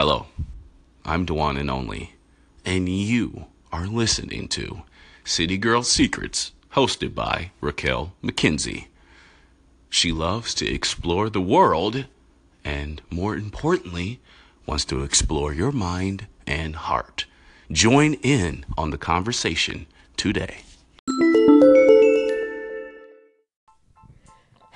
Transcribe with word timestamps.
Hello, 0.00 0.26
I'm 1.04 1.24
Dewan 1.24 1.56
and 1.56 1.68
Only, 1.68 2.14
and 2.64 2.88
you 2.88 3.46
are 3.72 3.88
listening 3.88 4.46
to 4.50 4.82
City 5.24 5.58
Girl 5.58 5.82
Secrets, 5.82 6.52
hosted 6.74 7.16
by 7.16 7.50
Raquel 7.60 8.12
McKenzie. 8.22 8.86
She 9.90 10.12
loves 10.12 10.54
to 10.54 10.72
explore 10.72 11.28
the 11.28 11.40
world, 11.40 12.06
and 12.64 13.02
more 13.10 13.34
importantly, 13.34 14.20
wants 14.66 14.84
to 14.84 15.02
explore 15.02 15.52
your 15.52 15.72
mind 15.72 16.28
and 16.46 16.76
heart. 16.76 17.24
Join 17.72 18.14
in 18.22 18.66
on 18.76 18.90
the 18.90 18.98
conversation 18.98 19.88
today. 20.16 20.58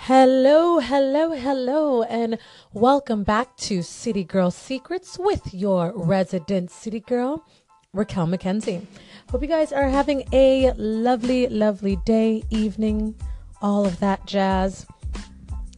Hello, 0.06 0.80
hello, 0.80 1.30
hello, 1.30 2.02
and 2.02 2.36
welcome 2.72 3.22
back 3.22 3.56
to 3.58 3.84
City 3.84 4.24
Girl 4.24 4.50
Secrets 4.50 5.16
with 5.16 5.54
your 5.54 5.92
resident 5.94 6.72
city 6.72 6.98
girl, 6.98 7.46
Raquel 7.92 8.26
McKenzie. 8.26 8.84
Hope 9.30 9.42
you 9.42 9.46
guys 9.46 9.70
are 9.70 9.88
having 9.88 10.24
a 10.32 10.72
lovely, 10.72 11.46
lovely 11.46 11.94
day, 12.04 12.42
evening, 12.50 13.14
all 13.60 13.86
of 13.86 14.00
that 14.00 14.26
jazz. 14.26 14.88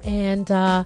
And 0.04 0.50
uh, 0.50 0.84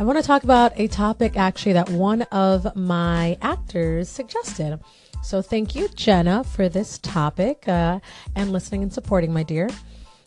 I 0.00 0.02
want 0.02 0.18
to 0.18 0.24
talk 0.24 0.42
about 0.42 0.72
a 0.74 0.88
topic 0.88 1.36
actually 1.36 1.74
that 1.74 1.88
one 1.88 2.22
of 2.32 2.74
my 2.74 3.38
actors 3.42 4.08
suggested. 4.08 4.80
So 5.22 5.40
thank 5.40 5.76
you, 5.76 5.86
Jenna, 5.90 6.42
for 6.42 6.68
this 6.68 6.98
topic 6.98 7.68
uh, 7.68 8.00
and 8.34 8.50
listening 8.50 8.82
and 8.82 8.92
supporting, 8.92 9.32
my 9.32 9.44
dear. 9.44 9.70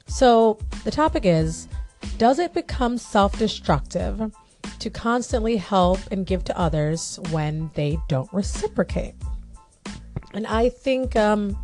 So 0.07 0.57
the 0.85 0.91
topic 0.91 1.25
is 1.25 1.67
Does 2.17 2.39
it 2.39 2.53
become 2.53 2.97
self 2.97 3.37
destructive 3.37 4.31
to 4.79 4.89
constantly 4.89 5.57
help 5.57 5.99
and 6.11 6.25
give 6.25 6.43
to 6.45 6.57
others 6.57 7.19
when 7.31 7.71
they 7.73 7.97
don't 8.07 8.31
reciprocate? 8.33 9.15
And 10.33 10.45
I 10.47 10.69
think 10.69 11.15
um, 11.15 11.57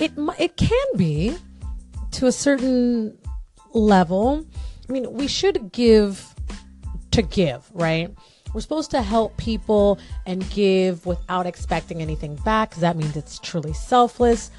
it 0.00 0.12
it 0.38 0.56
can 0.56 0.86
be 0.96 1.36
to 2.12 2.26
a 2.26 2.32
certain 2.32 3.16
level. 3.72 4.44
I 4.88 4.92
mean, 4.92 5.12
we 5.12 5.26
should 5.26 5.72
give 5.72 6.34
to 7.10 7.22
give, 7.22 7.68
right? 7.72 8.14
We're 8.54 8.60
supposed 8.60 8.90
to 8.92 9.02
help 9.02 9.36
people 9.36 9.98
and 10.24 10.48
give 10.50 11.04
without 11.04 11.46
expecting 11.46 12.00
anything 12.00 12.36
back 12.36 12.70
because 12.70 12.80
that 12.80 12.96
means 12.96 13.16
it's 13.16 13.38
truly 13.38 13.72
selfless. 13.72 14.50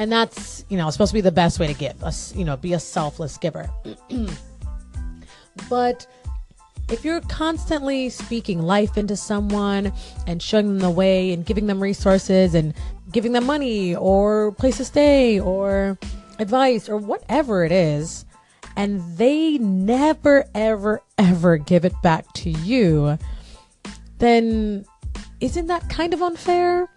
And 0.00 0.10
that's, 0.10 0.64
you 0.70 0.78
know, 0.78 0.88
supposed 0.88 1.10
to 1.10 1.14
be 1.14 1.20
the 1.20 1.30
best 1.30 1.60
way 1.60 1.66
to 1.66 1.74
give, 1.74 2.02
us, 2.02 2.34
you 2.34 2.42
know, 2.42 2.56
be 2.56 2.72
a 2.72 2.80
selfless 2.80 3.36
giver. 3.36 3.68
but 5.68 6.06
if 6.90 7.04
you're 7.04 7.20
constantly 7.20 8.08
speaking 8.08 8.62
life 8.62 8.96
into 8.96 9.14
someone 9.14 9.92
and 10.26 10.42
showing 10.42 10.68
them 10.68 10.78
the 10.78 10.90
way 10.90 11.34
and 11.34 11.44
giving 11.44 11.66
them 11.66 11.82
resources 11.82 12.54
and 12.54 12.72
giving 13.12 13.32
them 13.32 13.44
money 13.44 13.94
or 13.94 14.52
place 14.52 14.78
to 14.78 14.86
stay 14.86 15.38
or 15.38 15.98
advice 16.38 16.88
or 16.88 16.96
whatever 16.96 17.62
it 17.62 17.70
is, 17.70 18.24
and 18.76 19.02
they 19.18 19.58
never, 19.58 20.46
ever, 20.54 21.02
ever 21.18 21.58
give 21.58 21.84
it 21.84 21.92
back 22.02 22.24
to 22.32 22.48
you, 22.48 23.18
then 24.16 24.86
isn't 25.40 25.66
that 25.66 25.90
kind 25.90 26.14
of 26.14 26.22
unfair? 26.22 26.88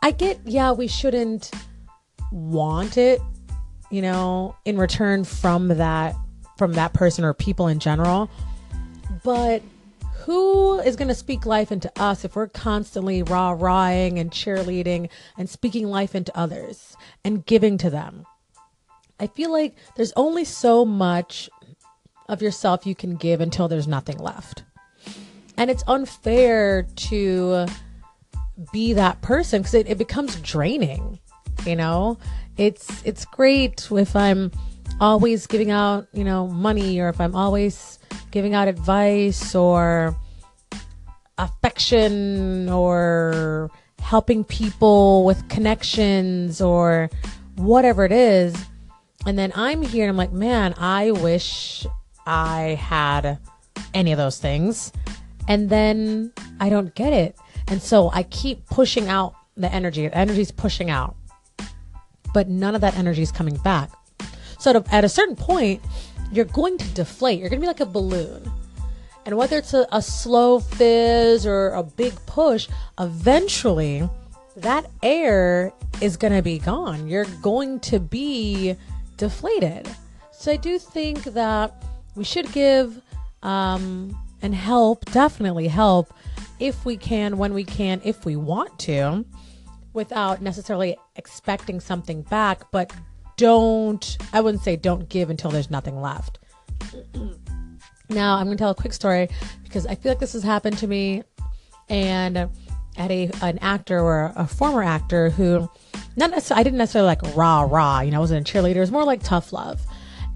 I 0.00 0.12
get, 0.12 0.38
yeah, 0.44 0.70
we 0.70 0.86
shouldn't 0.86 1.50
want 2.32 2.96
it, 2.96 3.20
you 3.90 4.02
know, 4.02 4.56
in 4.64 4.76
return 4.78 5.24
from 5.24 5.68
that 5.68 6.16
from 6.56 6.72
that 6.72 6.92
person 6.94 7.24
or 7.24 7.34
people 7.34 7.68
in 7.68 7.78
general. 7.78 8.30
But 9.22 9.62
who 10.20 10.78
is 10.80 10.96
going 10.96 11.08
to 11.08 11.14
speak 11.14 11.46
life 11.46 11.70
into 11.70 11.90
us 12.00 12.24
if 12.24 12.34
we're 12.34 12.48
constantly 12.48 13.22
rah 13.22 13.52
rahing 13.52 14.18
and 14.18 14.30
cheerleading 14.30 15.08
and 15.36 15.48
speaking 15.48 15.86
life 15.86 16.14
into 16.14 16.36
others 16.36 16.96
and 17.24 17.46
giving 17.46 17.78
to 17.78 17.90
them? 17.90 18.26
I 19.20 19.28
feel 19.28 19.52
like 19.52 19.76
there's 19.96 20.12
only 20.16 20.44
so 20.44 20.84
much 20.84 21.48
of 22.28 22.42
yourself 22.42 22.86
you 22.86 22.94
can 22.94 23.16
give 23.16 23.40
until 23.40 23.68
there's 23.68 23.86
nothing 23.86 24.18
left. 24.18 24.64
And 25.56 25.70
it's 25.70 25.84
unfair 25.86 26.82
to 26.82 27.66
be 28.72 28.92
that 28.94 29.22
person 29.22 29.62
because 29.62 29.74
it, 29.74 29.88
it 29.88 29.98
becomes 29.98 30.36
draining. 30.40 31.20
You 31.64 31.76
know, 31.76 32.18
it's 32.56 33.02
it's 33.04 33.24
great 33.24 33.88
if 33.90 34.14
I'm 34.14 34.50
always 35.00 35.46
giving 35.46 35.70
out, 35.70 36.08
you 36.12 36.24
know, 36.24 36.46
money 36.48 37.00
or 37.00 37.08
if 37.08 37.20
I'm 37.20 37.34
always 37.34 37.98
giving 38.30 38.54
out 38.54 38.68
advice 38.68 39.54
or 39.54 40.16
affection 41.38 42.68
or 42.68 43.70
helping 43.98 44.44
people 44.44 45.24
with 45.24 45.48
connections 45.48 46.60
or 46.60 47.10
whatever 47.56 48.04
it 48.04 48.12
is 48.12 48.54
and 49.26 49.36
then 49.36 49.52
I'm 49.56 49.82
here 49.82 50.04
and 50.04 50.10
I'm 50.10 50.16
like, 50.16 50.32
man, 50.32 50.72
I 50.78 51.10
wish 51.10 51.84
I 52.26 52.78
had 52.80 53.38
any 53.92 54.12
of 54.12 54.18
those 54.18 54.38
things. 54.38 54.92
And 55.48 55.68
then 55.68 56.32
I 56.60 56.68
don't 56.68 56.94
get 56.94 57.12
it. 57.12 57.36
And 57.66 57.82
so 57.82 58.10
I 58.12 58.22
keep 58.22 58.66
pushing 58.66 59.08
out 59.08 59.34
the 59.56 59.72
energy. 59.72 60.06
The 60.06 60.16
energy's 60.16 60.52
pushing 60.52 60.90
out. 60.90 61.16
But 62.32 62.48
none 62.48 62.74
of 62.74 62.80
that 62.80 62.96
energy 62.96 63.22
is 63.22 63.32
coming 63.32 63.56
back. 63.56 63.90
So 64.58 64.72
to, 64.72 64.94
at 64.94 65.04
a 65.04 65.08
certain 65.08 65.36
point, 65.36 65.82
you're 66.32 66.44
going 66.44 66.78
to 66.78 66.88
deflate. 66.94 67.38
You're 67.38 67.48
going 67.48 67.60
to 67.60 67.64
be 67.64 67.68
like 67.68 67.80
a 67.80 67.86
balloon. 67.86 68.50
And 69.24 69.36
whether 69.36 69.58
it's 69.58 69.74
a, 69.74 69.86
a 69.92 70.00
slow 70.00 70.60
fizz 70.60 71.46
or 71.46 71.70
a 71.70 71.82
big 71.82 72.14
push, 72.26 72.68
eventually 72.98 74.08
that 74.56 74.86
air 75.02 75.72
is 76.00 76.16
going 76.16 76.32
to 76.32 76.42
be 76.42 76.58
gone. 76.58 77.08
You're 77.08 77.26
going 77.42 77.80
to 77.80 77.98
be 77.98 78.76
deflated. 79.16 79.88
So 80.32 80.52
I 80.52 80.56
do 80.56 80.78
think 80.78 81.24
that 81.24 81.84
we 82.14 82.24
should 82.24 82.50
give 82.52 83.00
um, 83.42 84.16
and 84.42 84.54
help, 84.54 85.04
definitely 85.06 85.68
help, 85.68 86.12
if 86.58 86.84
we 86.84 86.96
can, 86.96 87.36
when 87.36 87.52
we 87.52 87.64
can, 87.64 88.00
if 88.04 88.24
we 88.24 88.36
want 88.36 88.78
to, 88.80 89.24
without 89.96 90.40
necessarily 90.40 90.96
expecting 91.16 91.80
something 91.80 92.22
back. 92.22 92.70
But 92.70 92.92
don't, 93.36 94.16
I 94.32 94.40
wouldn't 94.40 94.62
say 94.62 94.76
don't 94.76 95.08
give 95.08 95.30
until 95.30 95.50
there's 95.50 95.70
nothing 95.70 96.00
left. 96.00 96.38
now, 98.08 98.36
I'm 98.36 98.46
going 98.46 98.56
to 98.56 98.62
tell 98.62 98.70
a 98.70 98.74
quick 98.74 98.92
story 98.92 99.28
because 99.64 99.86
I 99.86 99.96
feel 99.96 100.12
like 100.12 100.20
this 100.20 100.34
has 100.34 100.44
happened 100.44 100.78
to 100.78 100.86
me. 100.86 101.24
And 101.88 102.50
at 102.98 103.10
a 103.10 103.30
an 103.42 103.58
actor 103.58 104.00
or 104.00 104.32
a 104.36 104.46
former 104.46 104.82
actor 104.82 105.30
who 105.30 105.68
not 106.16 106.30
necessarily 106.30 106.60
I 106.60 106.62
didn't 106.64 106.78
necessarily 106.78 107.06
like 107.08 107.36
rah 107.36 107.62
rah, 107.62 108.00
you 108.00 108.10
know, 108.10 108.16
I 108.16 108.20
wasn't 108.20 108.48
a 108.48 108.52
cheerleader, 108.52 108.76
it 108.76 108.80
was 108.80 108.90
more 108.90 109.04
like 109.04 109.22
tough 109.22 109.52
love. 109.52 109.80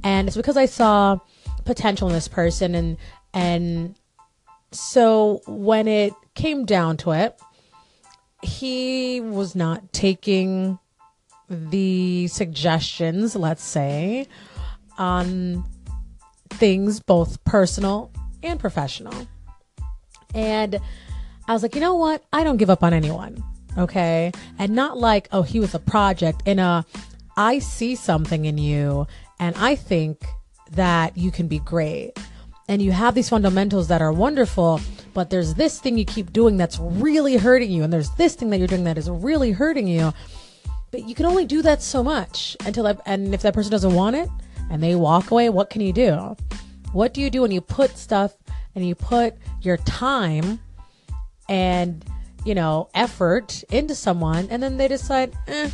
And 0.04 0.28
it's 0.28 0.36
because 0.36 0.56
I 0.56 0.66
saw 0.66 1.18
potential 1.64 2.08
in 2.08 2.14
this 2.14 2.28
person 2.28 2.74
and 2.74 2.96
and 3.32 3.96
so 4.72 5.40
when 5.46 5.88
it 5.88 6.12
came 6.34 6.64
down 6.64 6.96
to 6.98 7.12
it, 7.12 7.40
he 8.42 9.20
was 9.20 9.54
not 9.54 9.92
taking 9.92 10.78
the 11.48 12.28
suggestions, 12.28 13.34
let's 13.34 13.62
say, 13.62 14.26
on 14.98 15.64
things 16.50 17.00
both 17.00 17.42
personal 17.44 18.12
and 18.42 18.60
professional. 18.60 19.26
And 20.34 20.78
I 21.48 21.52
was 21.52 21.62
like, 21.62 21.74
you 21.74 21.80
know 21.80 21.96
what? 21.96 22.22
I 22.32 22.44
don't 22.44 22.58
give 22.58 22.70
up 22.70 22.82
on 22.82 22.92
anyone. 22.92 23.42
Okay. 23.76 24.32
And 24.58 24.74
not 24.74 24.98
like, 24.98 25.28
oh, 25.32 25.42
he 25.42 25.60
was 25.60 25.74
a 25.74 25.78
project 25.78 26.42
in 26.44 26.58
a, 26.58 26.84
I 27.36 27.58
see 27.58 27.94
something 27.94 28.44
in 28.44 28.58
you 28.58 29.06
and 29.38 29.56
I 29.56 29.74
think 29.74 30.24
that 30.72 31.16
you 31.16 31.30
can 31.30 31.48
be 31.48 31.58
great. 31.60 32.12
And 32.68 32.80
you 32.80 32.92
have 32.92 33.14
these 33.14 33.28
fundamentals 33.28 33.88
that 33.88 34.00
are 34.00 34.12
wonderful, 34.12 34.80
but 35.20 35.28
there's 35.28 35.52
this 35.52 35.78
thing 35.78 35.98
you 35.98 36.06
keep 36.06 36.32
doing 36.32 36.56
that's 36.56 36.78
really 36.78 37.36
hurting 37.36 37.70
you. 37.70 37.84
And 37.84 37.92
there's 37.92 38.08
this 38.12 38.34
thing 38.34 38.48
that 38.48 38.56
you're 38.56 38.66
doing 38.66 38.84
that 38.84 38.96
is 38.96 39.10
really 39.10 39.52
hurting 39.52 39.86
you. 39.86 40.14
But 40.90 41.06
you 41.06 41.14
can 41.14 41.26
only 41.26 41.44
do 41.44 41.60
that 41.60 41.82
so 41.82 42.02
much 42.02 42.56
until, 42.64 42.84
that, 42.84 43.02
and 43.04 43.34
if 43.34 43.42
that 43.42 43.52
person 43.52 43.70
doesn't 43.70 43.92
want 43.92 44.16
it 44.16 44.30
and 44.70 44.82
they 44.82 44.94
walk 44.94 45.30
away, 45.30 45.50
what 45.50 45.68
can 45.68 45.82
you 45.82 45.92
do? 45.92 46.34
What 46.94 47.12
do 47.12 47.20
you 47.20 47.28
do 47.28 47.42
when 47.42 47.50
you 47.50 47.60
put 47.60 47.98
stuff 47.98 48.34
and 48.74 48.82
you 48.86 48.94
put 48.94 49.34
your 49.60 49.76
time 49.76 50.58
and 51.50 52.02
you 52.46 52.54
know 52.54 52.88
effort 52.94 53.62
into 53.70 53.94
someone 53.94 54.48
and 54.50 54.62
then 54.62 54.78
they 54.78 54.88
decide 54.88 55.34
eh, 55.48 55.68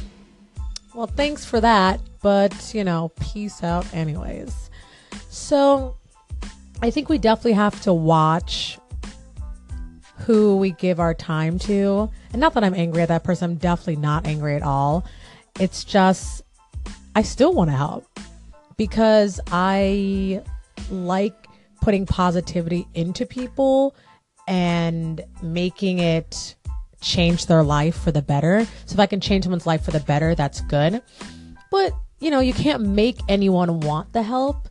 well 0.93 1.07
thanks 1.07 1.45
for 1.45 1.61
that 1.61 2.01
but 2.21 2.75
you 2.75 2.83
know 2.83 3.13
peace 3.21 3.63
out 3.63 3.87
anyways 3.95 4.71
so 5.29 5.97
i 6.83 6.91
think 6.91 7.09
we 7.09 7.19
definitely 7.19 7.53
have 7.53 7.81
to 7.83 7.93
watch 7.93 8.79
who 10.27 10.57
we 10.57 10.73
give 10.73 10.99
our 10.99 11.15
time 11.15 11.59
to 11.59 12.11
and 12.33 12.41
not 12.41 12.53
that 12.55 12.65
i'm 12.65 12.75
angry 12.75 13.03
at 13.03 13.09
that 13.09 13.25
person 13.25 13.51
i'm 13.51 13.57
definitely 13.57 13.97
not 13.97 14.27
angry 14.27 14.55
at 14.57 14.63
all 14.63 15.05
it's 15.61 15.85
just 15.85 16.43
i 17.15 17.23
still 17.23 17.53
want 17.53 17.71
to 17.71 17.77
help 17.77 18.05
because 18.77 19.41
i 19.53 20.43
like 20.91 21.47
putting 21.81 22.05
positivity 22.05 22.87
into 22.95 23.25
people 23.25 23.95
and 24.49 25.25
making 25.43 26.01
it 26.01 26.57
change 27.01 27.47
their 27.47 27.63
life 27.63 27.97
for 27.97 28.11
the 28.11 28.23
better. 28.23 28.65
So 28.87 28.95
if 28.95 28.99
I 28.99 29.07
can 29.07 29.21
change 29.21 29.45
someone's 29.45 29.67
life 29.67 29.85
for 29.85 29.91
the 29.91 30.01
better, 30.01 30.35
that's 30.35 30.61
good. 30.63 31.03
But, 31.71 31.93
you 32.21 32.31
know, 32.31 32.41
you 32.41 32.53
can't 32.53 32.83
make 32.83 33.19
anyone 33.29 33.81
want 33.81 34.13
the 34.13 34.23
help 34.23 34.69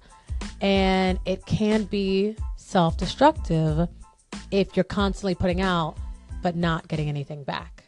and 0.61 1.19
it 1.25 1.45
can 1.45 1.83
be 1.83 2.35
self-destructive 2.57 3.87
if 4.51 4.75
you're 4.75 4.83
constantly 4.83 5.35
putting 5.35 5.61
out 5.61 5.97
but 6.41 6.55
not 6.55 6.87
getting 6.87 7.09
anything 7.09 7.43
back. 7.43 7.85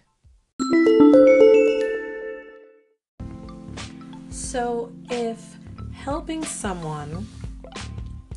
So, 4.30 4.92
if 5.10 5.58
helping 5.94 6.44
someone 6.44 7.28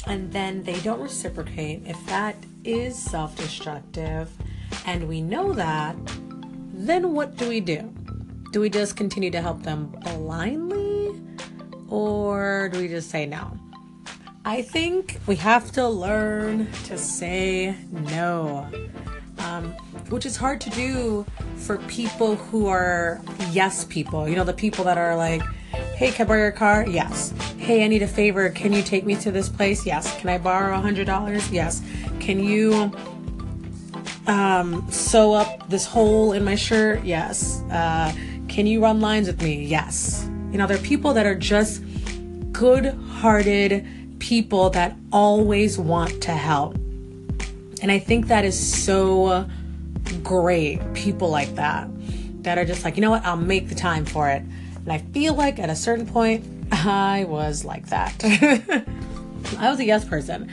and 0.07 0.33
then 0.33 0.63
they 0.63 0.79
don't 0.81 1.01
reciprocate, 1.01 1.83
if 1.87 1.97
that 2.07 2.37
is 2.65 2.99
self 2.99 3.37
destructive 3.37 4.31
and 4.87 5.09
we 5.09 5.23
know 5.23 5.53
that, 5.53 5.97
then 6.73 7.15
what 7.15 7.37
do 7.37 7.49
we 7.49 7.61
do? 7.61 7.93
Do 8.53 8.61
we 8.61 8.71
just 8.71 8.97
continue 8.97 9.31
to 9.31 9.41
help 9.41 9.63
them 9.63 9.87
blindly 10.03 11.15
or 11.89 12.71
do 12.73 12.81
we 12.81 12.89
just 12.89 13.11
say 13.11 13.27
no? 13.27 13.60
I 14.51 14.63
think 14.63 15.21
we 15.29 15.37
have 15.37 15.71
to 15.73 15.89
learn 15.89 16.73
to 16.87 16.99
say 16.99 17.77
no 17.93 18.69
um, 19.39 19.67
which 20.09 20.27
is 20.27 20.37
hard 20.37 20.61
to 20.63 20.71
do 20.71 21.25
for 21.55 21.79
people 21.87 22.35
who 22.35 22.67
are 22.67 23.21
yes 23.53 23.85
people. 23.85 24.29
You 24.29 24.35
know, 24.35 24.43
the 24.43 24.53
people 24.53 24.83
that 24.87 24.99
are 24.99 25.15
like, 25.15 25.41
hey, 25.95 26.11
can 26.11 26.27
I 26.27 26.29
borrow 26.29 26.41
your 26.41 26.51
car? 26.51 26.85
Yes. 26.85 27.33
Hey, 27.59 27.85
I 27.85 27.87
need 27.87 28.03
a 28.03 28.09
favor. 28.09 28.51
Can 28.51 28.73
you 28.73 28.83
take 28.83 29.07
me 29.07 29.15
to 29.17 29.31
this 29.31 29.49
place? 29.49 29.87
Yes. 29.87 30.19
Can 30.19 30.29
I 30.29 30.39
borrow 30.39 30.77
a 30.77 30.81
hundred 30.81 31.07
dollars? 31.07 31.49
Yes. 31.53 31.81
Can 32.19 32.43
you 32.43 32.91
um, 34.27 34.85
sew 34.91 35.33
up 35.33 35.71
this 35.71 35.87
hole 35.87 36.33
in 36.33 36.43
my 36.45 36.57
shirt? 36.57 37.05
Yes. 37.05 37.63
Uh, 37.71 38.13
can 38.49 38.67
you 38.67 38.83
run 38.83 39.01
lines 39.01 39.29
with 39.29 39.41
me? 39.41 39.65
Yes. 39.65 40.29
You 40.51 40.59
know, 40.59 40.67
there 40.67 40.77
are 40.77 40.83
people 40.83 41.15
that 41.15 41.25
are 41.25 41.37
just 41.37 41.85
good 42.51 42.87
hearted 42.95 43.87
people 44.21 44.71
that 44.71 44.97
always 45.13 45.79
want 45.79 46.23
to 46.23 46.33
help. 46.33 46.77
And 47.83 47.91
I 47.91 47.99
think 47.99 48.29
that 48.29 48.45
is 48.45 48.85
so 48.85 49.49
great. 50.23 50.81
People 50.95 51.31
like 51.31 51.55
that, 51.57 51.89
that 52.45 52.59
are 52.59 52.65
just 52.65 52.85
like, 52.85 52.97
you 52.97 53.01
know 53.01 53.11
what, 53.11 53.25
I'll 53.25 53.37
make 53.37 53.69
the 53.69 53.75
time 53.75 54.05
for 54.05 54.29
it. 54.29 54.43
And 54.43 54.93
I 54.93 54.99
feel 54.99 55.35
like 55.35 55.59
at 55.59 55.71
a 55.71 55.75
certain 55.75 56.07
point, 56.07 56.45
I 56.71 57.25
was 57.25 57.65
like 57.65 57.89
that. 57.89 58.15
I 59.59 59.71
was 59.71 59.81
a 59.81 59.85
yes 59.85 60.05
person. 60.05 60.51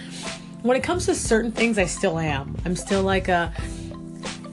When 0.63 0.75
it 0.75 0.83
comes 0.83 1.05
to 1.05 1.15
certain 1.15 1.51
things, 1.51 1.77
I 1.77 1.85
still 1.85 2.17
am. 2.17 2.55
I'm 2.65 2.75
still 2.75 3.03
like 3.03 3.27
a, 3.27 3.53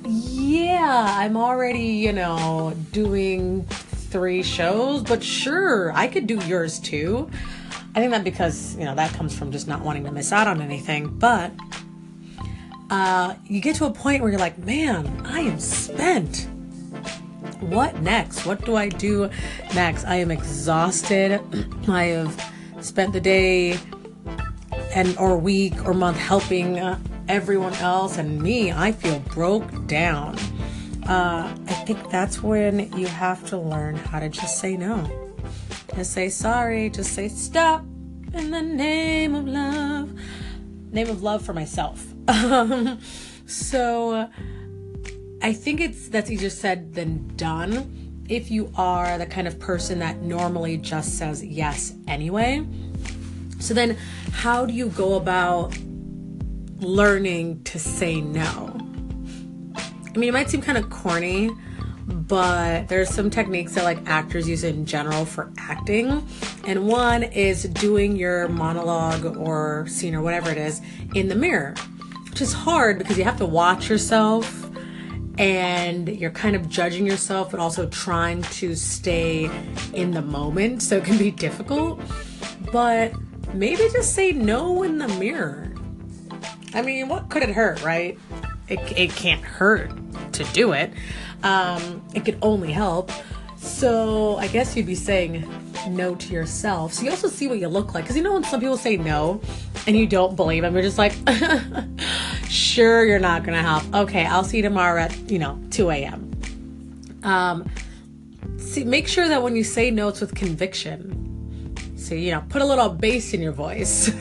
yeah, 0.06 1.06
I'm 1.08 1.36
already, 1.36 1.86
you 1.86 2.12
know, 2.12 2.74
doing 2.92 3.64
three 3.64 4.42
shows, 4.42 5.02
but 5.02 5.22
sure, 5.22 5.92
I 5.92 6.08
could 6.08 6.26
do 6.26 6.38
yours 6.46 6.78
too. 6.78 7.30
I 7.94 8.00
think 8.00 8.10
that 8.10 8.24
because, 8.24 8.76
you 8.76 8.84
know, 8.84 8.94
that 8.96 9.12
comes 9.12 9.38
from 9.38 9.52
just 9.52 9.68
not 9.68 9.82
wanting 9.82 10.04
to 10.04 10.10
miss 10.10 10.32
out 10.32 10.48
on 10.48 10.60
anything. 10.60 11.16
But 11.16 11.52
uh, 12.90 13.34
you 13.46 13.60
get 13.60 13.76
to 13.76 13.84
a 13.84 13.90
point 13.90 14.20
where 14.20 14.30
you're 14.30 14.40
like, 14.40 14.58
man, 14.58 15.22
I 15.24 15.40
am 15.40 15.60
spent. 15.60 16.48
What 17.60 18.00
next? 18.02 18.46
What 18.46 18.64
do 18.64 18.74
I 18.74 18.88
do 18.88 19.30
next? 19.74 20.04
I 20.06 20.16
am 20.16 20.32
exhausted. 20.32 21.40
I 21.88 22.04
have 22.06 22.52
spent 22.80 23.12
the 23.12 23.20
day 23.20 23.78
and 24.94 25.16
or 25.16 25.38
week 25.38 25.84
or 25.86 25.94
month 25.94 26.18
helping 26.18 26.80
uh, 26.80 26.98
everyone 27.28 27.74
else 27.74 28.18
and 28.18 28.42
me. 28.42 28.72
I 28.72 28.90
feel 28.90 29.20
broke 29.20 29.86
down. 29.86 30.36
Uh, 31.08 31.54
I 31.68 31.72
think 31.86 32.10
that's 32.10 32.42
when 32.42 32.92
you 32.98 33.06
have 33.06 33.44
to 33.46 33.58
learn 33.58 33.96
how 33.96 34.18
to 34.18 34.28
just 34.28 34.58
say 34.58 34.76
no. 34.76 35.23
Just 35.94 36.12
say 36.12 36.28
sorry. 36.28 36.90
Just 36.90 37.12
say 37.12 37.28
stop 37.28 37.82
in 38.32 38.50
the 38.50 38.62
name 38.62 39.34
of 39.34 39.46
love. 39.46 40.12
Name 40.90 41.08
of 41.08 41.22
love 41.22 41.44
for 41.44 41.52
myself. 41.52 42.06
So 43.46 44.12
uh, 44.12 44.28
I 45.42 45.52
think 45.52 45.80
it's 45.80 46.08
that's 46.08 46.30
easier 46.30 46.50
said 46.50 46.94
than 46.94 47.36
done 47.36 48.24
if 48.28 48.50
you 48.50 48.72
are 48.76 49.18
the 49.18 49.26
kind 49.26 49.46
of 49.46 49.58
person 49.58 49.98
that 49.98 50.22
normally 50.22 50.78
just 50.78 51.18
says 51.18 51.44
yes 51.44 51.94
anyway. 52.08 52.66
So 53.60 53.74
then 53.74 53.96
how 54.32 54.64
do 54.64 54.72
you 54.72 54.88
go 54.88 55.14
about 55.14 55.76
learning 56.78 57.62
to 57.64 57.78
say 57.78 58.20
no? 58.20 58.70
I 59.76 60.18
mean, 60.18 60.28
it 60.28 60.32
might 60.32 60.48
seem 60.48 60.62
kind 60.62 60.78
of 60.78 60.88
corny, 60.90 61.50
but 62.06 62.88
there's 62.88 63.08
some 63.08 63.30
techniques 63.30 63.74
that 63.74 63.84
like 63.84 64.06
actors 64.06 64.48
use 64.48 64.64
in 64.64 64.86
general 64.86 65.24
for 65.24 65.52
acting. 65.58 66.26
And 66.66 66.86
one 66.86 67.22
is 67.22 67.64
doing 67.64 68.16
your 68.16 68.48
monologue 68.48 69.36
or 69.36 69.86
scene 69.88 70.14
or 70.14 70.22
whatever 70.22 70.50
it 70.50 70.58
is 70.58 70.80
in 71.14 71.28
the 71.28 71.34
mirror 71.34 71.74
which 72.34 72.42
is 72.42 72.52
hard 72.52 72.98
because 72.98 73.16
you 73.16 73.22
have 73.22 73.38
to 73.38 73.46
watch 73.46 73.88
yourself 73.88 74.68
and 75.38 76.08
you're 76.08 76.32
kind 76.32 76.56
of 76.56 76.68
judging 76.68 77.06
yourself, 77.06 77.52
but 77.52 77.60
also 77.60 77.88
trying 77.90 78.42
to 78.42 78.74
stay 78.74 79.48
in 79.92 80.10
the 80.10 80.20
moment. 80.20 80.82
So 80.82 80.96
it 80.96 81.04
can 81.04 81.16
be 81.16 81.30
difficult. 81.30 82.00
But 82.72 83.12
maybe 83.52 83.84
just 83.92 84.16
say 84.16 84.32
no 84.32 84.82
in 84.82 84.98
the 84.98 85.06
mirror. 85.06 85.72
I 86.74 86.82
mean, 86.82 87.06
what 87.06 87.30
could 87.30 87.44
it 87.44 87.50
hurt, 87.50 87.84
right? 87.84 88.18
It, 88.66 88.80
it 88.98 89.10
can't 89.10 89.44
hurt 89.44 89.92
to 90.34 90.44
do 90.52 90.72
it. 90.72 90.92
Um, 91.42 92.02
it 92.14 92.24
could 92.24 92.38
only 92.42 92.72
help. 92.72 93.10
So 93.56 94.36
I 94.36 94.46
guess 94.48 94.76
you'd 94.76 94.86
be 94.86 94.94
saying 94.94 95.48
no 95.88 96.14
to 96.14 96.32
yourself. 96.32 96.92
So 96.92 97.04
you 97.04 97.10
also 97.10 97.28
see 97.28 97.48
what 97.48 97.58
you 97.58 97.68
look 97.68 97.94
like. 97.94 98.04
Because 98.04 98.16
you 98.16 98.22
know 98.22 98.34
when 98.34 98.44
some 98.44 98.60
people 98.60 98.76
say 98.76 98.96
no 98.96 99.40
and 99.86 99.96
you 99.96 100.06
don't 100.06 100.36
believe 100.36 100.62
them, 100.62 100.74
you're 100.74 100.82
just 100.82 100.98
like, 100.98 101.14
sure, 102.48 103.04
you're 103.04 103.18
not 103.18 103.42
going 103.42 103.56
to 103.56 103.62
help. 103.62 103.82
Okay, 103.94 104.26
I'll 104.26 104.44
see 104.44 104.58
you 104.58 104.62
tomorrow 104.62 105.02
at, 105.02 105.30
you 105.30 105.38
know, 105.38 105.58
2 105.70 105.90
a.m. 105.90 106.30
Um, 107.22 107.70
see, 108.58 108.84
make 108.84 109.08
sure 109.08 109.28
that 109.28 109.42
when 109.42 109.56
you 109.56 109.64
say 109.64 109.90
no, 109.90 110.08
it's 110.08 110.20
with 110.20 110.34
conviction. 110.34 111.20
So, 111.96 112.14
you 112.14 112.32
know, 112.32 112.44
put 112.50 112.60
a 112.60 112.66
little 112.66 112.90
bass 112.90 113.32
in 113.32 113.40
your 113.40 113.52
voice. 113.52 114.12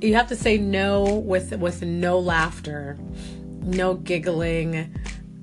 you 0.00 0.14
have 0.14 0.28
to 0.28 0.36
say 0.36 0.56
no 0.56 1.04
with 1.04 1.52
with 1.58 1.82
no 1.82 2.18
laughter, 2.18 2.98
no 3.62 3.94
giggling, 3.94 4.94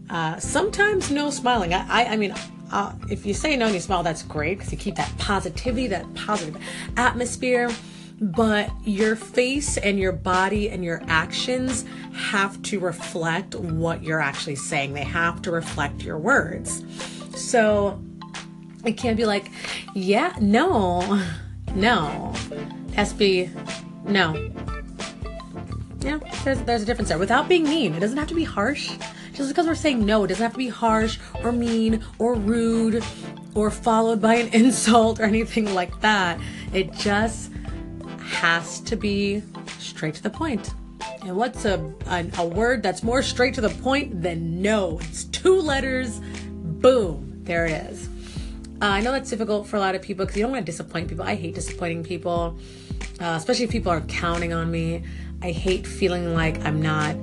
uh, 0.09 0.39
sometimes 0.39 1.11
no 1.11 1.29
smiling. 1.29 1.73
I, 1.73 1.85
I, 1.87 2.05
I 2.13 2.15
mean, 2.17 2.33
uh, 2.71 2.93
if 3.09 3.25
you 3.25 3.33
say 3.33 3.55
no 3.55 3.65
and 3.65 3.73
you 3.73 3.81
smile, 3.81 4.03
that's 4.03 4.23
great 4.23 4.57
because 4.57 4.71
you 4.71 4.77
keep 4.77 4.95
that 4.95 5.11
positivity, 5.17 5.87
that 5.87 6.13
positive 6.15 6.61
atmosphere. 6.97 7.69
But 8.19 8.71
your 8.83 9.15
face 9.15 9.77
and 9.77 9.99
your 9.99 10.11
body 10.11 10.69
and 10.69 10.83
your 10.83 11.03
actions 11.07 11.85
have 12.13 12.59
to 12.63 12.79
reflect 12.79 13.53
what 13.53 14.01
you're 14.01 14.19
actually 14.19 14.55
saying. 14.55 14.93
They 14.93 15.03
have 15.03 15.41
to 15.43 15.51
reflect 15.51 16.01
your 16.01 16.17
words. 16.17 16.83
So 17.35 18.01
it 18.83 18.93
can't 18.93 19.17
be 19.17 19.25
like, 19.25 19.51
yeah, 19.93 20.33
no, 20.41 21.21
no. 21.75 22.33
It 22.51 22.95
has 22.95 23.11
to 23.11 23.17
be, 23.17 23.51
no. 24.05 24.51
Yeah, 25.99 26.19
there's, 26.43 26.61
there's 26.61 26.83
a 26.83 26.85
difference 26.85 27.09
there. 27.09 27.17
Without 27.17 27.49
being 27.49 27.63
mean, 27.63 27.93
it 27.93 27.99
doesn't 27.99 28.17
have 28.17 28.27
to 28.27 28.35
be 28.35 28.43
harsh. 28.43 28.91
Just 29.33 29.49
because 29.49 29.67
we're 29.67 29.75
saying 29.75 30.05
no, 30.05 30.23
it 30.23 30.27
doesn't 30.27 30.43
have 30.43 30.53
to 30.53 30.57
be 30.57 30.69
harsh 30.69 31.19
or 31.43 31.51
mean 31.51 32.03
or 32.19 32.35
rude 32.35 33.03
or 33.55 33.69
followed 33.71 34.21
by 34.21 34.35
an 34.35 34.47
insult 34.53 35.19
or 35.19 35.23
anything 35.23 35.73
like 35.73 35.99
that. 36.01 36.39
It 36.73 36.93
just 36.93 37.51
has 38.19 38.79
to 38.81 38.95
be 38.95 39.43
straight 39.79 40.15
to 40.15 40.23
the 40.23 40.29
point. 40.29 40.73
And 41.21 41.35
what's 41.35 41.65
a, 41.65 41.93
a, 42.07 42.25
a 42.37 42.45
word 42.45 42.83
that's 42.83 43.03
more 43.03 43.21
straight 43.21 43.53
to 43.55 43.61
the 43.61 43.69
point 43.69 44.21
than 44.21 44.61
no? 44.61 44.99
It's 45.01 45.25
two 45.25 45.59
letters. 45.59 46.19
Boom. 46.49 47.41
There 47.43 47.65
it 47.65 47.71
is. 47.89 48.07
Uh, 48.79 48.85
I 48.85 49.01
know 49.01 49.11
that's 49.11 49.29
difficult 49.29 49.65
for 49.65 49.77
a 49.77 49.79
lot 49.79 49.95
of 49.95 50.01
people 50.03 50.25
because 50.25 50.37
you 50.37 50.43
don't 50.43 50.51
want 50.51 50.65
to 50.65 50.71
disappoint 50.71 51.07
people. 51.07 51.25
I 51.25 51.35
hate 51.35 51.55
disappointing 51.55 52.03
people, 52.03 52.59
uh, 53.19 53.33
especially 53.37 53.65
if 53.65 53.71
people 53.71 53.91
are 53.91 54.01
counting 54.01 54.53
on 54.53 54.69
me. 54.69 55.03
I 55.41 55.51
hate 55.51 55.85
feeling 55.85 56.33
like 56.33 56.63
I'm 56.65 56.81
not 56.81 57.15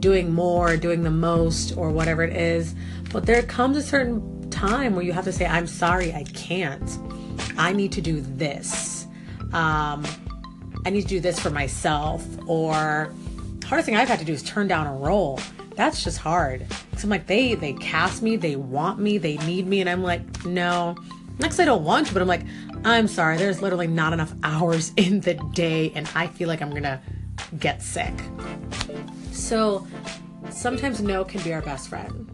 doing 0.00 0.32
more, 0.32 0.76
doing 0.76 1.02
the 1.02 1.10
most, 1.10 1.76
or 1.76 1.90
whatever 1.90 2.22
it 2.22 2.34
is. 2.36 2.74
But 3.12 3.26
there 3.26 3.42
comes 3.42 3.76
a 3.76 3.82
certain 3.82 4.50
time 4.50 4.94
where 4.94 5.04
you 5.04 5.12
have 5.12 5.24
to 5.24 5.32
say, 5.32 5.46
I'm 5.46 5.66
sorry, 5.66 6.12
I 6.12 6.24
can't. 6.24 6.98
I 7.56 7.72
need 7.72 7.92
to 7.92 8.00
do 8.00 8.20
this. 8.20 9.06
Um, 9.52 10.04
I 10.84 10.90
need 10.90 11.02
to 11.02 11.08
do 11.08 11.20
this 11.20 11.38
for 11.38 11.50
myself. 11.50 12.26
Or 12.46 13.12
hardest 13.64 13.86
thing 13.86 13.96
I've 13.96 14.08
had 14.08 14.18
to 14.18 14.24
do 14.24 14.32
is 14.32 14.42
turn 14.42 14.66
down 14.66 14.86
a 14.86 14.94
role. 14.94 15.38
That's 15.76 16.02
just 16.02 16.18
hard. 16.18 16.66
Cause 16.92 17.04
I'm 17.04 17.10
like, 17.10 17.26
they 17.26 17.54
they 17.54 17.72
cast 17.74 18.22
me, 18.22 18.36
they 18.36 18.56
want 18.56 18.98
me, 18.98 19.16
they 19.16 19.36
need 19.38 19.66
me, 19.66 19.80
and 19.80 19.88
I'm 19.88 20.02
like, 20.02 20.44
no. 20.44 20.96
Next, 21.38 21.58
I 21.58 21.64
don't 21.64 21.84
want 21.84 22.08
to, 22.08 22.12
but 22.12 22.20
I'm 22.20 22.28
like, 22.28 22.44
I'm 22.84 23.08
sorry. 23.08 23.38
There's 23.38 23.62
literally 23.62 23.86
not 23.86 24.12
enough 24.12 24.34
hours 24.42 24.92
in 24.96 25.20
the 25.20 25.34
day, 25.54 25.92
and 25.94 26.10
I 26.14 26.26
feel 26.26 26.48
like 26.48 26.60
I'm 26.60 26.70
gonna 26.70 27.00
get 27.58 27.82
sick. 27.82 28.14
So 29.32 29.86
sometimes 30.50 31.00
no 31.00 31.24
can 31.24 31.42
be 31.42 31.52
our 31.52 31.62
best 31.62 31.88
friend. 31.88 32.28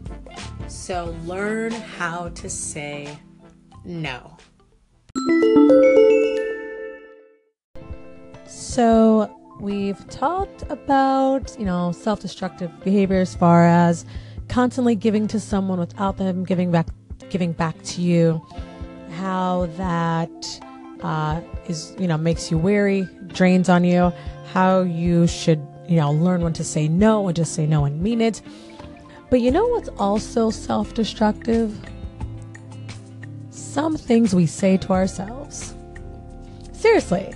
So 0.67 1.15
learn 1.25 1.71
how 1.71 2.29
to 2.29 2.49
say 2.49 3.17
no. 3.85 4.37
So 8.45 9.33
we've 9.59 10.07
talked 10.09 10.63
about, 10.69 11.57
you 11.57 11.65
know, 11.65 11.91
self-destructive 11.91 12.83
behavior 12.83 13.21
as 13.21 13.35
far 13.35 13.65
as 13.65 14.05
constantly 14.49 14.95
giving 14.95 15.27
to 15.27 15.39
someone 15.39 15.79
without 15.79 16.17
them 16.17 16.43
giving 16.43 16.71
back 16.71 16.87
giving 17.29 17.51
back 17.51 17.81
to 17.83 18.01
you, 18.01 18.45
how 19.17 19.65
that 19.77 20.59
uh, 21.01 21.41
is, 21.67 21.95
you 21.99 22.07
know, 22.07 22.17
makes 22.17 22.51
you 22.51 22.57
weary, 22.57 23.07
drains 23.27 23.69
on 23.69 23.83
you, 23.83 24.11
how 24.53 24.81
you 24.81 25.27
should, 25.27 25.65
you 25.87 25.97
know, 25.97 26.11
learn 26.11 26.41
when 26.41 26.53
to 26.53 26.63
say 26.63 26.87
no 26.87 27.27
and 27.27 27.35
just 27.35 27.53
say 27.53 27.65
no 27.65 27.85
and 27.85 28.01
mean 28.01 28.21
it. 28.21 28.41
But 29.29 29.41
you 29.41 29.51
know 29.51 29.67
what's 29.67 29.89
also 29.99 30.49
self 30.49 30.93
destructive? 30.93 31.77
Some 33.49 33.97
things 33.97 34.33
we 34.33 34.45
say 34.45 34.77
to 34.77 34.93
ourselves. 34.93 35.75
Seriously. 36.73 37.33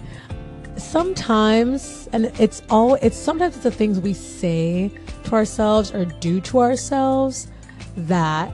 Sometimes, 0.77 2.07
and 2.13 2.25
it's 2.39 2.63
all, 2.69 2.95
it's 2.95 3.17
sometimes 3.17 3.55
it's 3.55 3.63
the 3.63 3.71
things 3.71 3.99
we 3.99 4.13
say 4.13 4.91
to 5.25 5.33
ourselves 5.33 5.93
or 5.93 6.05
do 6.05 6.41
to 6.41 6.59
ourselves 6.59 7.47
that 7.95 8.51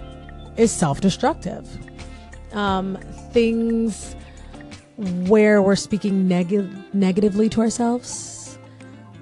is 0.57 0.71
self 0.71 0.99
destructive. 0.99 1.67
Um, 2.53 2.97
things 3.31 4.15
where 4.97 5.61
we're 5.61 5.75
speaking 5.75 6.27
neg- 6.27 6.93
negatively 6.93 7.49
to 7.49 7.61
ourselves, 7.61 8.57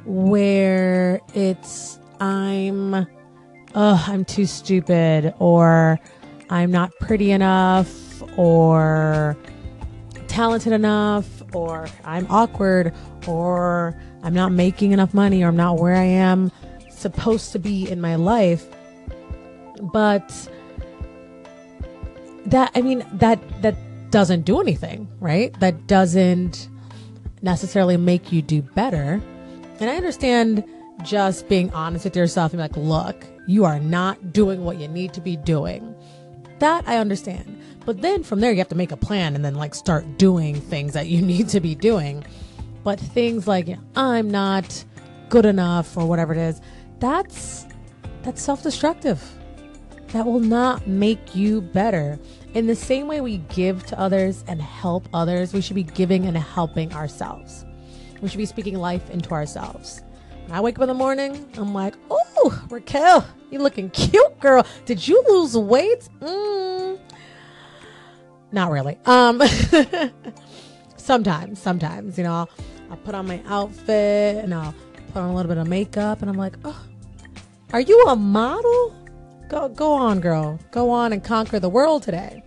where 0.06 1.20
it's, 1.34 2.00
I'm, 2.20 2.94
oh, 3.76 4.06
I'm 4.08 4.24
too 4.24 4.46
stupid, 4.46 5.34
or 5.40 6.00
I'm 6.50 6.72
not 6.72 6.92
pretty 7.00 7.32
enough, 7.32 8.24
or 8.38 9.38
talented 10.28 10.72
enough, 10.72 11.28
or 11.54 11.88
I'm 12.06 12.26
awkward, 12.30 12.94
or 13.28 14.00
I'm 14.24 14.34
not 14.34 14.54
making 14.54 14.94
enough 14.94 15.14
money, 15.14 15.44
or 15.44 15.50
I'm 15.50 15.58
not 15.58 15.80
where 15.80 15.96
I 15.96 16.04
am 16.04 16.52
supposed 16.90 17.52
to 17.52 17.60
be 17.60 17.90
in 17.90 18.00
my 18.00 18.16
life. 18.16 18.66
But 19.82 20.50
that, 22.46 22.72
I 22.76 22.82
mean, 22.82 23.06
that, 23.12 23.40
that 23.62 23.76
doesn't 24.12 24.42
do 24.42 24.62
anything, 24.62 25.08
right? 25.20 25.58
That 25.60 25.88
doesn't 25.88 26.70
necessarily 27.42 27.98
make 27.98 28.32
you 28.32 28.42
do 28.42 28.62
better. 28.62 29.22
And 29.80 29.90
I 29.90 29.96
understand 29.96 30.64
just 31.04 31.48
being 31.50 31.72
honest 31.74 32.06
with 32.06 32.16
yourself 32.16 32.54
and 32.54 32.62
like, 32.62 32.76
look, 32.78 33.26
you 33.48 33.66
are 33.66 33.80
not 33.80 34.34
doing 34.34 34.64
what 34.64 34.78
you 34.78 34.88
need 34.88 35.14
to 35.14 35.22
be 35.22 35.36
doing. 35.38 35.96
That 36.60 36.88
I 36.88 36.98
understand. 36.98 37.62
But 37.86 38.02
then 38.02 38.24
from 38.24 38.40
there, 38.40 38.52
you 38.52 38.58
have 38.58 38.70
to 38.70 38.76
make 38.76 38.92
a 38.92 38.98
plan 38.98 39.36
and 39.36 39.46
then 39.46 39.56
like 39.56 39.76
start 39.76 40.18
doing 40.18 40.56
things 40.56 40.94
that 40.94 41.08
you 41.08 41.22
need 41.26 41.50
to 41.50 41.60
be 41.60 41.76
doing. 41.76 42.26
But 42.84 43.00
things 43.00 43.48
like, 43.48 43.78
I'm 43.96 44.30
not 44.30 44.84
good 45.30 45.46
enough 45.46 45.98
or 45.98 46.06
whatever 46.06 46.34
it 46.34 46.40
is, 46.40 46.62
that's, 47.00 47.66
that's 48.24 48.42
self-destructive. 48.42 49.22
That 50.10 50.26
will 50.26 50.40
not 50.40 50.88
make 50.88 51.36
you 51.36 51.62
better. 51.62 52.20
In 52.56 52.68
the 52.68 52.76
same 52.76 53.08
way 53.08 53.20
we 53.20 53.40
give 53.50 53.86
to 53.88 54.00
others 54.00 54.46
and 54.48 54.62
help 54.62 55.10
others, 55.14 55.54
we 55.54 55.60
should 55.60 55.76
be 55.76 55.84
giving 55.84 56.26
and 56.26 56.38
helping 56.38 56.94
ourselves. 56.94 57.66
We 58.22 58.30
should 58.30 58.38
be 58.38 58.46
speaking 58.46 58.78
life 58.78 59.10
into 59.10 59.32
ourselves. 59.32 60.02
When 60.46 60.58
I 60.58 60.62
wake 60.62 60.78
up 60.78 60.84
in 60.84 60.88
the 60.88 60.94
morning, 60.94 61.50
I'm 61.58 61.74
like, 61.74 61.96
oh, 62.10 62.64
Raquel, 62.70 63.28
you 63.52 63.60
looking 63.60 63.90
cute, 63.90 64.40
girl. 64.40 64.66
Did 64.86 65.06
you 65.06 65.22
lose 65.28 65.58
weight? 65.58 66.08
Mm. 66.22 66.98
Not 68.54 68.72
really. 68.72 68.98
Um, 69.06 69.42
sometimes, 70.96 71.62
sometimes, 71.62 72.18
you 72.18 72.24
know, 72.24 72.34
I'll, 72.34 72.50
I'll 72.90 72.98
put 72.98 73.16
on 73.16 73.28
my 73.28 73.42
outfit 73.48 74.38
and 74.38 74.54
I'll 74.54 74.74
put 75.12 75.18
on 75.18 75.30
a 75.30 75.36
little 75.36 75.50
bit 75.50 75.58
of 75.58 75.68
makeup 75.68 76.22
and 76.22 76.30
I'm 76.30 76.38
like, 76.38 76.56
oh, 76.64 76.86
are 77.74 77.82
you 77.82 78.02
a 78.08 78.16
model? 78.16 78.96
Go, 79.50 79.70
go 79.70 79.94
on, 79.94 80.20
girl. 80.20 80.60
Go 80.72 80.90
on 80.90 81.14
and 81.14 81.24
conquer 81.24 81.60
the 81.60 81.70
world 81.70 82.04
today. 82.04 82.44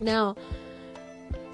Now, 0.00 0.36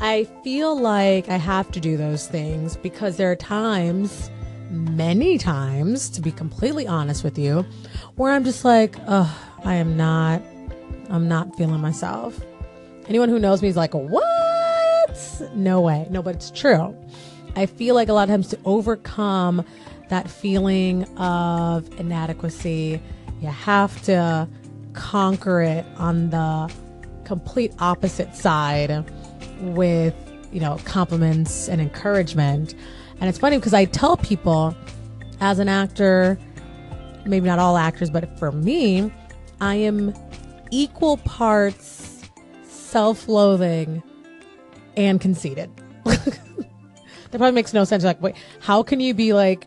I 0.01 0.25
feel 0.43 0.79
like 0.79 1.29
I 1.29 1.37
have 1.37 1.71
to 1.73 1.81
do 1.81 1.97
those 1.97 2.27
things 2.27 2.77
because 2.77 3.17
there 3.17 3.31
are 3.31 3.37
times, 3.37 4.31
many 4.71 5.39
times, 5.39 6.09
to 6.11 6.21
be 6.21 6.33
completely 6.33 6.87
honest 6.87 7.25
with 7.25 7.39
you, 7.39 7.65
where 8.17 8.33
I'm 8.33 8.45
just 8.45 8.65
like, 8.65 8.97
I 9.09 9.29
am 9.65 9.97
not, 9.97 10.43
I'm 11.11 11.29
not 11.29 11.57
feeling 11.57 11.81
myself. 11.81 12.41
Anyone 13.07 13.29
who 13.29 13.39
knows 13.39 13.61
me 13.63 13.69
is 13.69 13.77
like, 13.77 13.93
what? 13.93 15.43
No 15.55 15.81
way. 15.83 16.07
No, 16.11 16.23
but 16.23 16.35
it's 16.37 16.51
true. 16.51 16.97
I 17.55 17.67
feel 17.67 17.95
like 17.95 18.09
a 18.09 18.15
lot 18.15 18.25
of 18.25 18.31
times 18.31 18.49
to 18.49 18.59
overcome 18.65 19.65
that 20.09 20.29
feeling 20.29 21.05
of 21.19 21.89
inadequacy, 22.01 23.01
you 23.45 23.51
have 23.51 24.01
to 24.03 24.49
conquer 24.95 25.61
it 25.61 25.85
on 25.97 26.31
the 26.31 26.73
complete 27.25 27.73
opposite 27.79 28.35
side 28.35 29.05
with, 29.61 30.15
you 30.51 30.61
know, 30.61 30.79
compliments 30.85 31.69
and 31.69 31.81
encouragement. 31.81 32.75
And 33.21 33.29
it's 33.29 33.39
funny 33.39 33.59
because 33.59 33.75
I 33.75 33.85
tell 33.85 34.17
people 34.17 34.75
as 35.41 35.59
an 35.59 35.69
actor, 35.69 36.39
maybe 37.27 37.47
not 37.47 37.59
all 37.59 37.77
actors, 37.77 38.09
but 38.09 38.39
for 38.39 38.51
me, 38.51 39.13
I 39.61 39.75
am 39.75 40.15
equal 40.71 41.19
parts 41.19 42.23
self 42.65 43.29
loathing 43.29 44.03
and 44.97 45.21
conceited. 45.21 45.71
that 46.05 46.67
probably 47.31 47.53
makes 47.53 47.75
no 47.75 47.85
sense. 47.85 48.05
Like, 48.05 48.23
wait, 48.23 48.37
how 48.61 48.83
can 48.83 49.01
you 49.01 49.13
be 49.13 49.35
like 49.35 49.67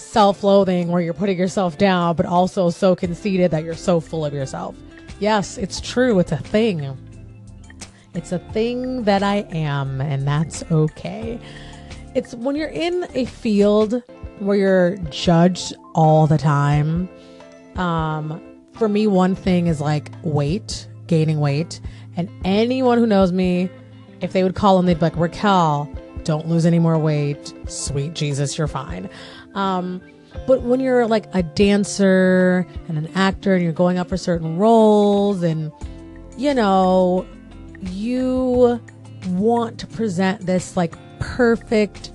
self 0.00 0.42
loathing 0.42 0.88
where 0.88 1.00
you're 1.00 1.14
putting 1.14 1.38
yourself 1.38 1.78
down, 1.78 2.16
but 2.16 2.26
also 2.26 2.70
so 2.70 2.96
conceited 2.96 3.50
that 3.50 3.64
you're 3.64 3.74
so 3.74 4.00
full 4.00 4.24
of 4.24 4.32
yourself? 4.32 4.74
Yes, 5.18 5.58
it's 5.58 5.80
true. 5.80 6.18
It's 6.18 6.32
a 6.32 6.38
thing. 6.38 6.96
It's 8.14 8.32
a 8.32 8.38
thing 8.38 9.04
that 9.04 9.22
I 9.22 9.46
am, 9.52 10.00
and 10.00 10.26
that's 10.26 10.64
okay. 10.70 11.38
It's 12.14 12.34
when 12.34 12.56
you're 12.56 12.68
in 12.68 13.06
a 13.14 13.24
field 13.24 14.02
where 14.40 14.56
you're 14.56 14.96
judged 15.10 15.74
all 15.94 16.26
the 16.26 16.38
time. 16.38 17.08
Um, 17.76 18.42
for 18.72 18.88
me, 18.88 19.06
one 19.06 19.34
thing 19.34 19.68
is 19.68 19.80
like 19.80 20.10
weight, 20.22 20.88
gaining 21.06 21.38
weight. 21.38 21.80
And 22.16 22.28
anyone 22.44 22.98
who 22.98 23.06
knows 23.06 23.30
me, 23.30 23.70
if 24.20 24.32
they 24.32 24.42
would 24.42 24.54
call 24.54 24.78
and 24.78 24.88
they'd 24.88 24.94
be 24.94 25.00
like, 25.00 25.16
Raquel, 25.16 25.88
don't 26.24 26.48
lose 26.48 26.66
any 26.66 26.78
more 26.78 26.98
weight. 26.98 27.54
Sweet 27.66 28.14
Jesus, 28.14 28.58
you're 28.58 28.66
fine. 28.66 29.08
Um, 29.54 30.00
but 30.46 30.62
when 30.62 30.80
you're 30.80 31.06
like 31.06 31.26
a 31.34 31.42
dancer 31.42 32.66
and 32.88 32.96
an 32.96 33.08
actor 33.14 33.54
and 33.54 33.62
you're 33.62 33.72
going 33.72 33.98
up 33.98 34.08
for 34.08 34.16
certain 34.16 34.56
roles 34.56 35.42
and, 35.42 35.72
you 36.36 36.54
know, 36.54 37.26
you 37.80 38.80
want 39.28 39.78
to 39.80 39.86
present 39.86 40.46
this 40.46 40.76
like 40.76 40.94
perfect 41.18 42.12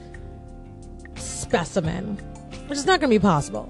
specimen, 1.16 2.18
which 2.68 2.78
is 2.78 2.86
not 2.86 3.00
going 3.00 3.12
to 3.12 3.20
be 3.20 3.22
possible, 3.22 3.70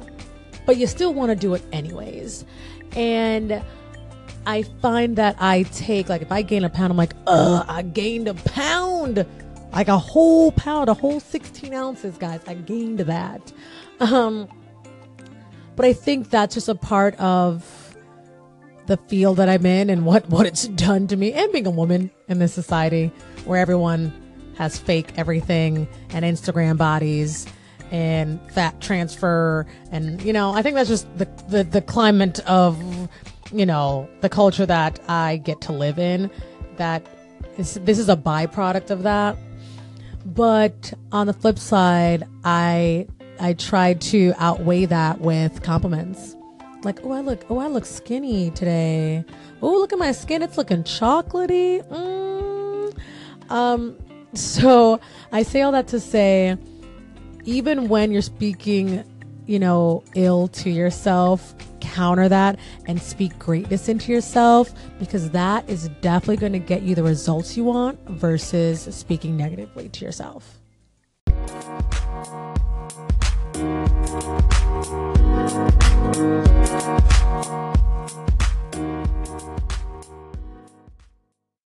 but 0.66 0.78
you 0.78 0.88
still 0.88 1.14
want 1.14 1.30
to 1.30 1.36
do 1.36 1.54
it 1.54 1.64
anyways. 1.72 2.46
And 2.96 3.62
I 4.46 4.64
find 4.64 5.16
that 5.16 5.36
I 5.40 5.64
take, 5.64 6.08
like, 6.08 6.22
if 6.22 6.32
I 6.32 6.44
gain 6.44 6.64
a 6.64 6.70
pound, 6.70 6.92
I'm 6.92 6.98
like, 6.98 7.14
ugh, 7.26 7.66
I 7.68 7.82
gained 7.82 8.28
a 8.28 8.36
pound. 8.36 9.26
Like 9.76 9.90
a 9.90 9.98
whole 9.98 10.54
pound, 10.54 10.88
a 10.90 10.94
whole 10.94 11.20
16 11.20 11.74
ounces, 11.74 12.18
guys. 12.18 12.40
I 12.48 12.54
gained 12.54 13.00
that. 13.02 13.54
Um, 14.00 14.48
but 15.76 15.86
I 15.86 15.92
think 15.94 16.30
that's 16.30 16.56
just 16.56 16.70
a 16.70 16.76
part 16.76 17.16
of 17.20 17.96
the 18.88 18.98
field 18.98 19.38
that 19.38 19.50
I'm 19.50 19.66
in 19.66 19.90
and 19.90 20.06
what, 20.06 20.30
what 20.30 20.46
it's 20.46 20.68
done 20.68 21.08
to 21.08 21.18
me 21.18 21.34
and 21.34 21.52
being 21.52 21.68
a 21.68 21.72
woman 21.72 22.12
in 22.28 22.40
this 22.40 22.54
society 22.54 23.12
where 23.46 23.60
everyone 23.60 24.14
has 24.58 24.78
fake 24.78 25.12
everything 25.18 25.88
and 26.12 26.24
Instagram 26.24 26.78
bodies 26.78 27.46
and 27.92 28.40
fat 28.52 28.80
transfer. 28.82 29.66
And, 29.92 30.22
you 30.22 30.34
know, 30.34 30.54
I 30.54 30.62
think 30.62 30.76
that's 30.76 30.90
just 30.90 31.18
the, 31.18 31.26
the, 31.50 31.64
the 31.64 31.82
climate 31.82 32.40
of, 32.48 32.82
you 33.52 33.66
know, 33.66 34.10
the 34.22 34.30
culture 34.30 34.66
that 34.66 35.00
I 35.08 35.38
get 35.38 35.62
to 35.62 35.74
live 35.74 36.00
in 36.00 36.32
that 36.78 37.06
is, 37.58 37.76
this 37.84 38.00
is 38.00 38.10
a 38.10 38.16
byproduct 38.16 38.90
of 38.90 39.04
that. 39.04 39.38
But 40.26 40.94
on 41.12 41.28
the 41.28 41.34
flip 41.34 41.60
side, 41.60 42.28
I 42.44 43.08
I 43.40 43.54
tried 43.54 44.02
to 44.02 44.34
outweigh 44.38 44.86
that 44.86 45.22
with 45.22 45.62
compliments. 45.62 46.36
Like, 46.84 47.04
oh, 47.04 47.12
I 47.12 47.22
look, 47.22 47.46
oh, 47.50 47.58
I 47.58 47.68
look 47.68 47.86
skinny 47.86 48.52
today. 48.52 49.26
Oh, 49.62 49.72
look 49.72 49.94
at 49.94 50.00
my 50.00 50.12
skin; 50.12 50.42
it's 50.42 50.58
looking 50.58 50.84
chocolatey. 50.84 51.88
Mm. 51.90 53.00
Um, 53.50 53.96
so 54.34 55.00
I 55.32 55.44
say 55.44 55.62
all 55.62 55.72
that 55.72 55.88
to 55.90 56.00
say, 56.00 56.58
even 57.46 57.88
when 57.88 58.12
you're 58.12 58.22
speaking 58.22 59.04
you 59.48 59.60
know, 59.60 60.04
ill 60.16 60.48
to 60.50 60.70
yourself, 60.70 61.54
counter 61.86 62.28
that 62.30 62.60
and 62.86 63.02
speak 63.02 63.38
greatness 63.40 63.88
into 63.90 64.12
yourself 64.12 64.72
because 65.00 65.30
that 65.32 65.68
is 65.70 65.90
definitely 66.02 66.38
going 66.38 66.54
to 66.54 66.60
get 66.60 66.82
you 66.82 66.96
the 66.96 67.04
results 67.04 67.56
you 67.56 67.64
want 67.64 68.00
versus 68.10 68.82
speaking 68.96 69.38
negatively 69.38 69.90
to 69.90 70.06
yourself. 70.06 70.60